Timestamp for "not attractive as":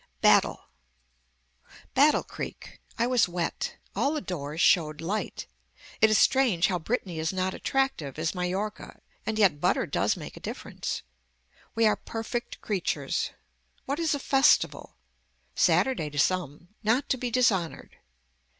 7.31-8.33